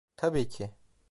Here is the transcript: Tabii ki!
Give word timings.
Tabii 0.15 0.47
ki! 0.49 0.71